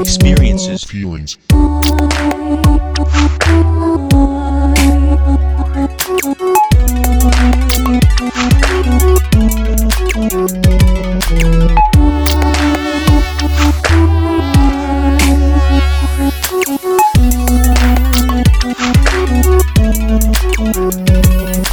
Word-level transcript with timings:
Experiences, 0.00 0.84
feelings. 0.84 1.38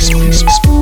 Música 0.09 0.80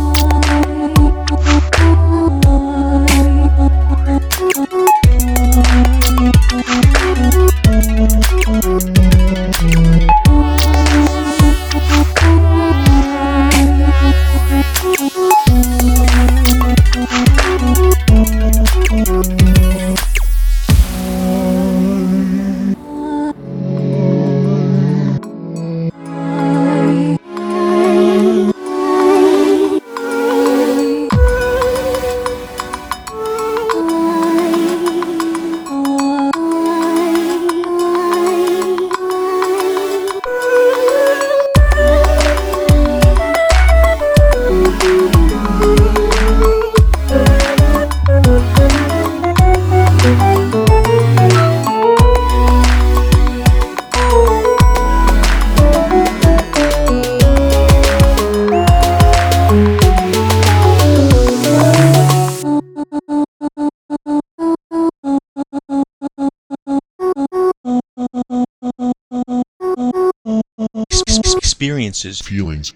experiences, 71.59 72.21
feelings, 72.21 72.73